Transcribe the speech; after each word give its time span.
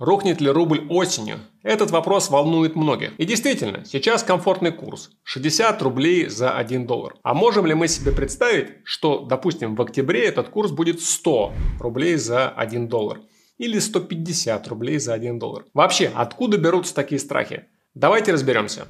Рухнет 0.00 0.40
ли 0.40 0.48
рубль 0.48 0.86
осенью? 0.88 1.40
Этот 1.62 1.90
вопрос 1.90 2.30
волнует 2.30 2.74
многих. 2.74 3.10
И 3.18 3.26
действительно, 3.26 3.84
сейчас 3.84 4.22
комфортный 4.22 4.72
курс– 4.72 5.10
60 5.24 5.82
рублей 5.82 6.26
за 6.26 6.52
1 6.52 6.86
доллар. 6.86 7.16
А 7.22 7.34
можем 7.34 7.66
ли 7.66 7.74
мы 7.74 7.86
себе 7.86 8.10
представить, 8.10 8.68
что, 8.82 9.18
допустим, 9.18 9.76
в 9.76 9.82
октябре 9.82 10.24
этот 10.24 10.48
курс 10.48 10.70
будет 10.70 11.02
100 11.02 11.52
рублей 11.80 12.16
за 12.16 12.48
1 12.48 12.88
доллар? 12.88 13.20
Или 13.58 13.78
150 13.78 14.68
рублей 14.68 14.98
за 14.98 15.12
1 15.12 15.38
доллар? 15.38 15.66
Вообще, 15.74 16.10
откуда 16.14 16.56
берутся 16.56 16.94
такие 16.94 17.18
страхи? 17.18 17.66
Давайте 17.94 18.32
разберемся. 18.32 18.86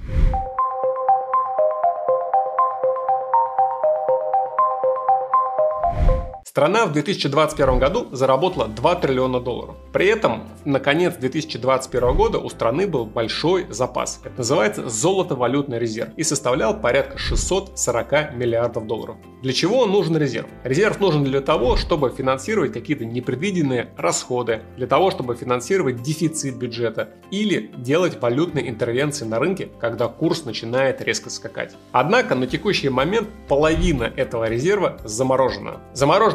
Страна 6.51 6.87
в 6.87 6.93
2021 6.93 7.79
году 7.79 8.09
заработала 8.11 8.67
2 8.67 8.95
триллиона 8.97 9.39
долларов. 9.39 9.77
При 9.93 10.07
этом 10.07 10.49
на 10.65 10.79
конец 10.79 11.17
2021 11.17 12.15
года 12.15 12.39
у 12.39 12.49
страны 12.49 12.87
был 12.87 13.07
большой 13.07 13.67
запас. 13.71 14.21
Это 14.25 14.39
называется 14.39 14.89
золотовалютный 14.89 15.79
резерв 15.79 16.11
и 16.17 16.23
составлял 16.23 16.79
порядка 16.79 17.19
640 17.19 18.35
миллиардов 18.35 18.87
долларов. 18.87 19.17
Для 19.43 19.53
чего 19.53 19.87
нужен 19.87 20.17
резерв? 20.17 20.49
Резерв 20.63 21.01
нужен 21.01 21.25
для 21.25 21.41
того, 21.41 21.77
чтобы 21.77 22.11
финансировать 22.11 22.73
какие-то 22.73 23.05
непредвиденные 23.05 23.91
расходы, 23.97 24.63
для 24.77 24.87
того, 24.87 25.11
чтобы 25.11 25.35
финансировать 25.35 26.03
дефицит 26.03 26.57
бюджета 26.57 27.09
или 27.31 27.73
делать 27.77 28.21
валютные 28.21 28.69
интервенции 28.69 29.25
на 29.25 29.39
рынке, 29.39 29.71
когда 29.81 30.07
курс 30.07 30.45
начинает 30.45 31.01
резко 31.01 31.31
скакать. 31.31 31.75
Однако 31.91 32.35
на 32.35 32.47
текущий 32.47 32.91
момент 32.91 33.29
половина 33.49 34.05
этого 34.05 34.49
резерва 34.49 34.99
заморожена. 35.05 35.81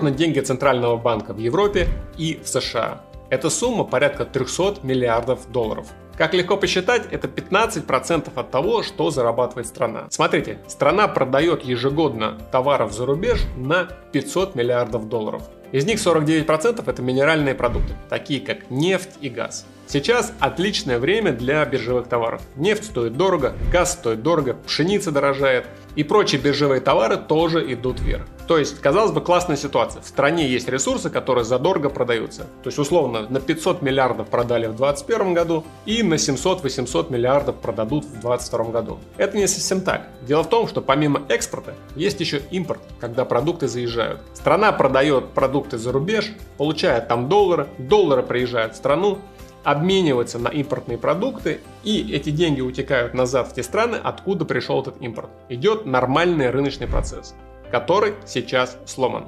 На 0.06 0.12
деньги 0.12 0.40
Центрального 0.40 0.98
банка 0.98 1.34
в 1.34 1.38
Европе 1.38 1.88
и 2.18 2.40
в 2.44 2.48
США. 2.48 3.02
Эта 3.36 3.50
сумма 3.50 3.84
порядка 3.84 4.24
300 4.24 4.76
миллиардов 4.84 5.52
долларов. 5.52 5.88
Как 6.18 6.34
легко 6.34 6.56
посчитать, 6.56 7.06
это 7.12 7.28
15% 7.28 8.32
от 8.34 8.50
того, 8.50 8.82
что 8.82 9.12
зарабатывает 9.12 9.68
страна. 9.68 10.08
Смотрите, 10.10 10.60
страна 10.68 11.10
продает 11.10 11.62
ежегодно 11.62 12.38
товаров 12.54 12.94
за 12.94 13.06
рубеж 13.06 13.42
на 13.58 13.90
500 14.14 14.56
миллиардов 14.56 15.10
долларов. 15.10 15.44
Из 15.74 15.86
них 15.86 15.98
49% 15.98 16.90
это 16.90 17.02
минеральные 17.02 17.56
продукты, 17.56 17.94
такие 18.08 18.40
как 18.40 18.72
нефть 18.72 19.18
и 19.20 19.28
газ. 19.28 19.66
Сейчас 19.88 20.34
отличное 20.40 21.00
время 21.00 21.32
для 21.32 21.64
биржевых 21.66 22.08
товаров. 22.08 22.42
Нефть 22.56 22.86
стоит 22.86 23.18
дорого, 23.18 23.54
газ 23.72 23.94
стоит 23.94 24.24
дорого, 24.24 24.56
пшеница 24.66 25.12
дорожает 25.12 25.66
и 25.96 26.04
прочие 26.04 26.42
биржевые 26.42 26.82
товары 26.82 27.18
тоже 27.18 27.72
идут 27.74 28.00
вверх. 28.00 28.26
То 28.48 28.60
есть, 28.60 28.80
казалось 28.80 29.12
бы, 29.12 29.22
классная 29.22 29.56
ситуация. 29.56 30.02
В 30.02 30.08
стране 30.08 30.48
есть 30.48 30.68
ресурсы, 30.68 31.10
которые 31.10 31.46
задорого 31.46 31.90
продаются. 31.90 32.44
То 32.64 32.68
есть, 32.68 32.78
условно, 32.78 33.28
на 33.28 33.40
500 33.40 33.82
миллиардов 33.82 34.28
продали 34.28 34.68
в 34.68 34.76
2021 34.76 35.34
году 35.34 35.64
и 35.86 36.04
на 36.04 36.16
700-800 36.16 37.12
миллиардов 37.12 37.56
продадут 37.56 38.06
в 38.06 38.12
2022 38.22 38.64
году. 38.66 39.00
Это 39.18 39.38
не 39.38 39.48
совсем 39.48 39.82
так. 39.82 40.08
Дело 40.22 40.44
в 40.44 40.50
том, 40.50 40.68
что 40.68 40.82
помимо 40.82 41.24
экспорта 41.30 41.74
есть 41.96 42.20
еще 42.20 42.42
импорт, 42.52 42.82
когда 43.00 43.26
продукты 43.26 43.68
заезжают. 43.68 44.22
Страна 44.34 44.72
продает 44.74 45.30
продукты 45.30 45.78
за 45.78 45.92
рубеж, 45.92 46.32
получает 46.58 47.08
там 47.08 47.30
доллары, 47.30 47.68
доллары 47.80 48.22
приезжают 48.22 48.74
в 48.74 48.78
страну, 48.78 49.20
обмениваются 49.66 50.40
на 50.40 50.48
импортные 50.48 50.98
продукты, 50.98 51.60
и 51.84 52.14
эти 52.14 52.30
деньги 52.30 52.62
утекают 52.62 53.14
назад 53.14 53.50
в 53.50 53.54
те 53.54 53.64
страны, 53.64 53.98
откуда 54.02 54.46
пришел 54.46 54.82
этот 54.82 55.02
импорт. 55.02 55.30
Идет 55.50 55.86
нормальный 55.86 56.52
рыночный 56.52 56.88
процесс, 56.88 57.36
который 57.72 58.14
сейчас 58.26 58.78
сломан. 58.86 59.26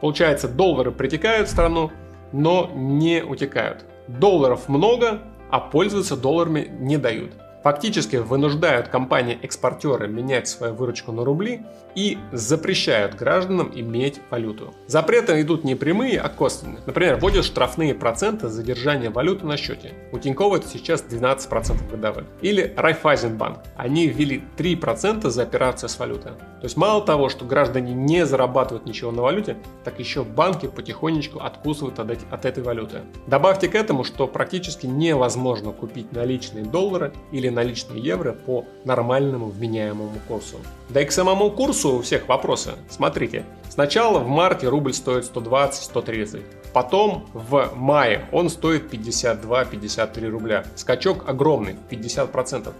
Получается, 0.00 0.48
доллары 0.48 0.92
притекают 0.92 1.48
в 1.48 1.50
страну, 1.50 1.90
но 2.32 2.70
не 2.74 3.22
утекают. 3.22 3.84
Долларов 4.06 4.68
много, 4.68 5.20
а 5.50 5.60
пользоваться 5.60 6.16
долларами 6.16 6.68
не 6.78 6.96
дают 6.96 7.32
фактически 7.62 8.16
вынуждают 8.16 8.88
компании-экспортеры 8.88 10.08
менять 10.08 10.48
свою 10.48 10.74
выручку 10.74 11.12
на 11.12 11.24
рубли 11.24 11.62
и 11.94 12.18
запрещают 12.32 13.14
гражданам 13.14 13.70
иметь 13.74 14.20
валюту. 14.30 14.74
Запреты 14.86 15.40
идут 15.40 15.64
не 15.64 15.74
прямые, 15.74 16.20
а 16.20 16.28
косвенные. 16.28 16.80
Например, 16.86 17.16
вводят 17.16 17.44
штрафные 17.44 17.94
проценты 17.94 18.48
за 18.48 18.62
держание 18.62 19.10
валюты 19.10 19.46
на 19.46 19.56
счете. 19.56 19.92
У 20.12 20.18
Тинькова 20.18 20.56
это 20.56 20.68
сейчас 20.68 21.04
12% 21.04 21.90
годовых. 21.90 22.24
Или 22.42 22.72
Райфайзенбанк. 22.76 23.58
Они 23.76 24.06
ввели 24.06 24.42
3% 24.56 25.28
за 25.28 25.42
операцию 25.42 25.88
с 25.88 25.98
валютой. 25.98 26.32
То 26.32 26.64
есть 26.64 26.76
мало 26.76 27.02
того, 27.04 27.28
что 27.30 27.44
граждане 27.44 27.94
не 27.94 28.26
зарабатывают 28.26 28.84
ничего 28.84 29.10
на 29.10 29.22
валюте, 29.22 29.56
так 29.82 29.98
еще 29.98 30.24
банки 30.24 30.66
потихонечку 30.66 31.40
откусывают 31.40 31.98
от, 31.98 32.18
от 32.30 32.44
этой 32.44 32.62
валюты. 32.62 33.00
Добавьте 33.26 33.68
к 33.68 33.74
этому, 33.74 34.04
что 34.04 34.26
практически 34.26 34.86
невозможно 34.86 35.72
купить 35.72 36.12
наличные 36.12 36.64
доллары 36.64 37.12
или 37.50 37.54
наличные 37.54 38.00
евро 38.00 38.32
по 38.32 38.64
нормальному 38.84 39.46
вменяемому 39.46 40.18
курсу. 40.28 40.56
Да 40.88 41.02
и 41.02 41.04
к 41.04 41.12
самому 41.12 41.50
курсу 41.50 41.96
у 41.96 42.02
всех 42.02 42.28
вопросы. 42.28 42.72
Смотрите, 42.88 43.44
сначала 43.68 44.20
в 44.20 44.28
марте 44.28 44.68
рубль 44.68 44.94
стоит 44.94 45.24
120-130, 45.24 46.42
потом 46.72 47.26
в 47.34 47.72
мае 47.74 48.28
он 48.32 48.48
стоит 48.48 48.92
52-53 48.92 50.28
рубля. 50.28 50.64
Скачок 50.76 51.28
огромный, 51.28 51.76
50%. 51.90 52.72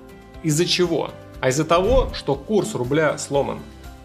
Из-за 0.42 0.64
чего? 0.64 1.10
А 1.40 1.48
из-за 1.48 1.64
того, 1.64 2.10
что 2.14 2.34
курс 2.34 2.74
рубля 2.74 3.18
сломан 3.18 3.58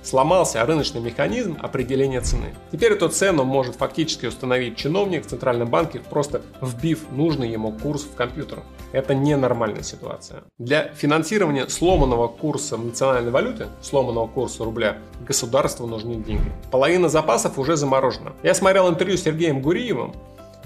сломался 0.05 0.65
рыночный 0.65 1.01
механизм 1.01 1.57
определения 1.61 2.21
цены. 2.21 2.53
Теперь 2.71 2.93
эту 2.93 3.09
цену 3.09 3.43
может 3.43 3.75
фактически 3.75 4.25
установить 4.25 4.77
чиновник 4.77 5.25
в 5.25 5.29
Центральном 5.29 5.69
банке, 5.69 5.99
просто 5.99 6.41
вбив 6.61 7.11
нужный 7.11 7.49
ему 7.49 7.71
курс 7.71 8.03
в 8.03 8.15
компьютер. 8.15 8.59
Это 8.91 9.13
ненормальная 9.13 9.83
ситуация. 9.83 10.43
Для 10.57 10.93
финансирования 10.93 11.67
сломанного 11.67 12.27
курса 12.27 12.77
национальной 12.77 13.31
валюты, 13.31 13.67
сломанного 13.81 14.27
курса 14.27 14.63
рубля, 14.63 14.97
государству 15.27 15.87
нужны 15.87 16.15
деньги. 16.15 16.51
Половина 16.71 17.09
запасов 17.09 17.57
уже 17.57 17.75
заморожена. 17.75 18.33
Я 18.43 18.53
смотрел 18.53 18.87
интервью 18.89 19.17
с 19.17 19.23
Сергеем 19.23 19.61
Гуриевым, 19.61 20.13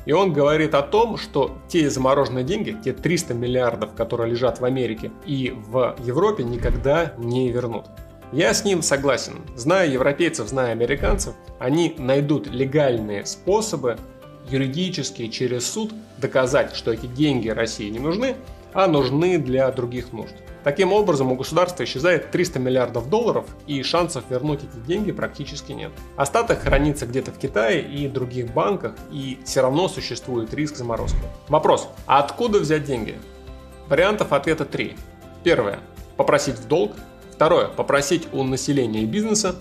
и 0.05 0.11
он 0.11 0.33
говорит 0.33 0.73
о 0.73 0.81
том, 0.81 1.17
что 1.17 1.57
те 1.67 1.89
замороженные 1.89 2.43
деньги, 2.43 2.75
те 2.83 2.93
300 2.93 3.33
миллиардов, 3.33 3.93
которые 3.93 4.31
лежат 4.31 4.59
в 4.59 4.65
Америке 4.65 5.11
и 5.25 5.53
в 5.55 5.95
Европе, 5.99 6.43
никогда 6.43 7.13
не 7.17 7.51
вернут. 7.51 7.85
Я 8.31 8.53
с 8.53 8.63
ним 8.63 8.83
согласен. 8.83 9.41
Зная 9.55 9.87
европейцев, 9.87 10.47
зная 10.47 10.71
американцев, 10.71 11.33
они 11.57 11.95
найдут 11.97 12.45
легальные 12.45 13.25
способы 13.25 13.97
юридически 14.49 15.27
через 15.29 15.67
суд 15.67 15.91
доказать, 16.19 16.75
что 16.75 16.93
эти 16.93 17.07
деньги 17.07 17.49
России 17.49 17.89
не 17.89 17.97
нужны, 17.97 18.35
а 18.71 18.85
нужны 18.85 19.39
для 19.39 19.71
других 19.71 20.13
нужд. 20.13 20.33
Таким 20.63 20.93
образом, 20.93 21.31
у 21.31 21.35
государства 21.35 21.83
исчезает 21.85 22.29
300 22.29 22.59
миллиардов 22.59 23.09
долларов, 23.09 23.45
и 23.65 23.81
шансов 23.81 24.25
вернуть 24.29 24.59
эти 24.59 24.85
деньги 24.85 25.11
практически 25.11 25.71
нет. 25.71 25.91
Остаток 26.15 26.59
хранится 26.59 27.07
где-то 27.07 27.31
в 27.31 27.39
Китае 27.39 27.81
и 27.81 28.07
других 28.07 28.53
банках, 28.53 28.93
и 29.11 29.39
все 29.43 29.61
равно 29.61 29.87
существует 29.87 30.53
риск 30.53 30.75
заморозки. 30.75 31.17
Вопрос, 31.47 31.89
а 32.05 32.19
откуда 32.19 32.59
взять 32.59 32.83
деньги? 32.83 33.15
Вариантов 33.87 34.33
ответа 34.33 34.65
три. 34.65 34.95
Первое. 35.43 35.79
Попросить 36.17 36.55
в 36.55 36.67
долг. 36.67 36.91
Второе– 37.39 37.67
попросить 37.77 38.27
у 38.33 38.43
населения 38.43 39.03
и 39.03 39.05
бизнеса. 39.05 39.55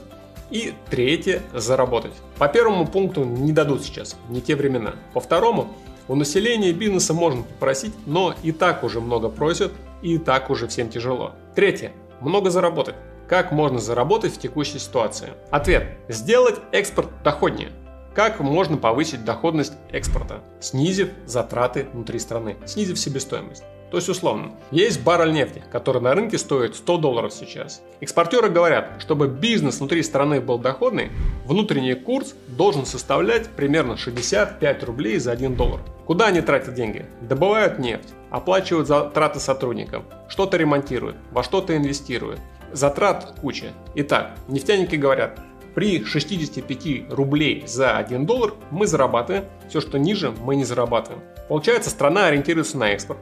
И 0.51 0.75
третье– 0.91 1.43
заработать. 1.55 2.11
По 2.37 2.49
первому 2.49 2.89
пункту 2.89 3.23
не 3.23 3.53
дадут 3.53 3.85
сейчас, 3.85 4.17
не 4.29 4.41
те 4.41 4.57
времена. 4.57 4.97
По 5.15 5.21
второму– 5.21 5.73
у 6.09 6.17
населения 6.17 6.71
и 6.71 6.73
бизнеса 6.73 7.15
можно 7.15 7.45
попросить, 7.45 7.95
но 8.05 8.35
и 8.43 8.51
так 8.51 8.83
уже 8.83 9.01
много 9.01 9.29
просят, 9.29 9.71
и 10.03 10.19
так 10.19 10.51
уже 10.51 10.67
всем 10.67 10.91
тяжело. 10.91 11.37
Третье– 11.55 11.93
много 12.21 12.51
заработать. 12.51 12.97
Как 13.29 13.53
можно 13.53 13.79
заработать 13.79 14.35
в 14.35 14.41
текущей 14.41 14.81
ситуации? 14.81 15.29
Ответ– 15.53 15.87
сделать 16.09 16.57
экспорт 16.73 17.11
доходнее. 17.23 17.71
Как 18.13 18.41
можно 18.41 18.77
повысить 18.77 19.25
доходность 19.25 19.75
экспорта, 19.93 20.41
снизив 20.59 21.11
затраты 21.27 21.87
внутри 21.93 22.19
страны, 22.19 22.57
снизив 22.67 22.99
себестоимость? 22.99 23.63
То 23.91 23.97
есть 23.97 24.09
условно, 24.09 24.53
есть 24.71 25.03
баррель 25.03 25.33
нефти, 25.33 25.63
который 25.73 26.03
на 26.03 26.15
рынке 26.15 26.37
стоит 26.37 26.77
100 26.77 26.99
долларов 26.99 27.33
сейчас. 27.33 27.83
Экспортеры 28.01 28.51
говорят, 28.51 28.91
чтобы 28.99 29.29
бизнес 29.29 29.79
внутри 29.79 30.03
страны 30.03 30.41
был 30.41 30.59
доходный, 30.59 31.11
внутренний 31.47 31.95
курс 31.95 32.35
должен 32.49 32.85
составлять 32.85 33.49
примерно 33.49 33.97
65 33.97 34.85
рублей 34.85 35.19
за 35.19 35.33
1 35.33 35.57
доллар. 35.57 35.81
Куда 36.05 36.27
они 36.27 36.43
тратят 36.43 36.75
деньги? 36.75 37.07
Добывают 37.23 37.79
нефть, 37.79 38.09
оплачивают 38.31 38.89
затраты 38.89 39.41
сотрудникам, 39.41 40.05
что-то 40.29 40.59
ремонтируют, 40.59 41.17
во 41.31 41.43
что-то 41.43 41.77
инвестируют. 41.77 42.41
Затрат 42.73 43.35
куча. 43.41 43.73
Итак, 43.95 44.33
нефтяники 44.49 44.97
говорят, 44.97 45.41
при 45.75 46.05
65 46.05 47.11
рублей 47.11 47.65
за 47.67 47.97
1 47.97 48.27
доллар 48.27 48.53
мы 48.71 48.87
зарабатываем, 48.87 49.45
все, 49.69 49.81
что 49.81 49.99
ниже, 49.99 50.31
мы 50.31 50.57
не 50.57 50.65
зарабатываем. 50.65 51.23
Получается, 51.49 51.89
страна 51.89 52.27
ориентируется 52.27 52.77
на 52.77 52.91
экспорт, 52.91 53.21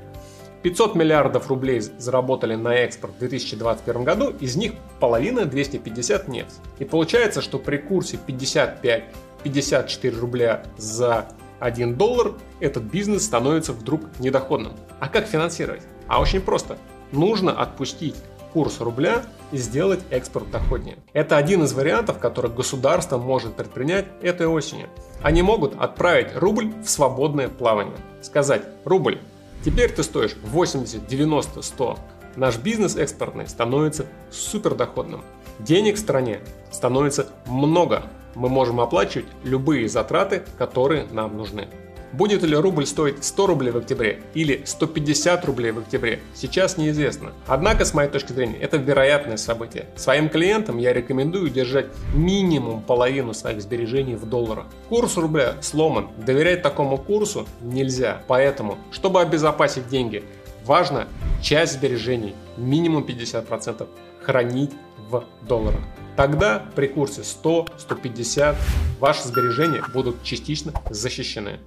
500 0.62 0.94
миллиардов 0.94 1.49
рублей 1.49 1.81
заработали 1.81 2.55
на 2.55 2.75
экспорт 2.75 3.14
в 3.14 3.19
2021 3.19 4.05
году, 4.05 4.35
из 4.41 4.56
них 4.56 4.73
половина 5.00 5.44
250 5.44 6.29
нефть. 6.29 6.56
И 6.79 6.85
получается, 6.85 7.41
что 7.41 7.58
при 7.58 7.76
курсе 7.76 8.19
55-54 8.26 10.19
рубля 10.19 10.64
за 10.76 11.29
1 11.61 11.94
доллар, 11.94 12.35
этот 12.61 12.85
бизнес 12.85 13.25
становится 13.25 13.73
вдруг 13.73 14.03
недоходным. 14.19 14.73
А 15.00 15.08
как 15.08 15.26
финансировать? 15.26 15.82
А 16.08 16.20
очень 16.20 16.41
просто. 16.41 16.76
Нужно 17.12 17.53
отпустить 17.53 18.17
курс 18.53 18.81
рубля 18.81 19.23
и 19.53 19.58
сделать 19.58 20.00
экспорт 20.11 20.50
доходнее. 20.50 20.97
Это 21.12 21.37
один 21.37 21.62
из 21.62 21.73
вариантов, 21.73 22.19
который 22.19 22.50
государство 22.50 23.19
может 23.19 23.55
предпринять 23.55 24.06
этой 24.23 24.47
осенью. 24.47 24.88
Они 25.23 25.43
могут 25.43 25.75
отправить 25.79 26.29
рубль 26.35 26.73
в 26.82 26.88
свободное 26.88 27.49
плавание. 27.49 27.97
Сказать, 28.23 28.62
рубль, 28.85 29.20
теперь 29.64 29.93
ты 29.93 30.03
стоишь 30.03 30.37
80, 30.43 31.06
90, 31.06 31.62
100. 31.62 31.99
Наш 32.37 32.58
бизнес 32.58 32.97
экспортный 32.97 33.49
становится 33.49 34.06
супердоходным. 34.31 35.25
Денег 35.58 35.97
в 35.97 36.00
стране 36.00 36.41
становится 36.70 37.29
много. 37.47 38.05
Мы 38.35 38.49
можем 38.49 38.81
оплачивать 38.81 39.26
любые 39.43 39.88
затраты, 39.88 40.43
которые 40.58 41.06
нам 41.11 41.37
нужны. 41.37 41.69
Будет 42.12 42.43
ли 42.43 42.56
рубль 42.56 42.87
стоить 42.87 43.25
100 43.25 43.47
рублей 43.47 43.70
в 43.70 43.76
октябре 43.76 44.23
или 44.35 44.62
150 44.64 45.44
рублей 45.44 45.73
в 45.73 45.79
октябре, 45.79 46.20
сейчас 46.35 46.76
неизвестно. 46.76 47.32
Однако, 47.47 47.85
с 47.85 47.94
моей 47.94 48.08
точки 48.08 48.32
зрения, 48.32 48.58
это 48.58 48.76
вероятное 48.76 49.37
событие. 49.37 49.87
Своим 49.97 50.29
клиентам 50.29 50.79
я 50.79 50.93
рекомендую 50.93 51.50
держать 51.50 51.87
минимум 52.14 52.82
половину 52.82 53.35
своих 53.35 53.61
сбережений 53.61 54.14
в 54.14 54.26
долларах. 54.26 54.67
Курс 54.88 55.17
рубля 55.17 55.55
сломан, 55.61 56.08
доверять 56.25 56.62
такому 56.62 56.99
курсу 56.99 57.47
нельзя. 57.61 58.23
Поэтому, 58.29 58.79
чтобы 58.91 59.20
обезопасить 59.20 59.88
деньги, 59.88 60.25
важно 60.64 61.08
часть 61.43 61.75
сбережений, 61.75 62.35
минимум 62.56 63.05
50%, 63.05 63.87
хранить 64.23 64.73
в 65.11 65.25
долларах. 65.43 65.81
Тогда 66.17 66.64
при 66.75 66.87
курсе 66.87 67.20
100-150 67.20 68.56
ваши 69.00 69.29
сбережения 69.29 69.82
будут 69.93 70.23
частично 70.23 70.73
защищены. 70.88 71.61